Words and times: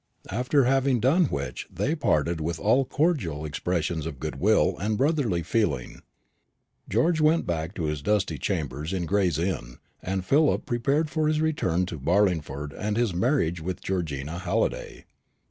After 0.31 0.63
having 0.63 0.99
done 0.99 1.25
which, 1.25 1.67
they 1.71 1.93
parted 1.93 2.41
with 2.41 2.57
all 2.59 2.85
cordial 2.85 3.45
expressions 3.45 4.07
of 4.07 4.19
good 4.19 4.37
will 4.39 4.75
and 4.79 4.97
brotherly 4.97 5.43
feeling. 5.43 6.01
George 6.89 7.21
went 7.21 7.45
back 7.45 7.75
to 7.75 7.83
his 7.83 8.01
dusty 8.01 8.39
chambers 8.39 8.93
in 8.93 9.05
Gray's 9.05 9.37
Inn, 9.37 9.77
and 10.01 10.25
Philip 10.25 10.65
prepared 10.65 11.11
for 11.11 11.27
his 11.27 11.39
return 11.39 11.85
to 11.85 11.99
Barlingford 11.99 12.73
and 12.73 12.97
his 12.97 13.13
marriage 13.13 13.61
with 13.61 13.81
Georgina 13.81 14.39
Halliday. 14.39 15.05